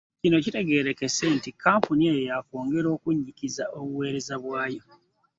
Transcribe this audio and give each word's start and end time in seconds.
Kino 0.21 0.37
kitegeerekese 0.43 1.25
nti 1.37 1.49
kkampuni 1.53 2.03
eno 2.11 2.21
ya 2.29 2.37
kwongera 2.47 2.87
okunnyikiza 2.95 3.63
obuweereza 3.79 4.35
bwayo 4.43 4.83